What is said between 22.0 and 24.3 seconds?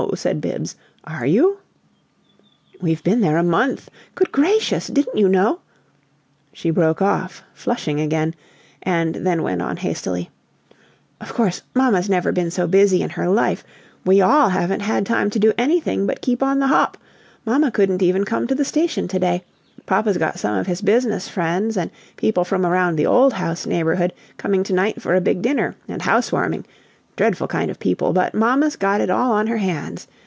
people from around the OLD house neighborhood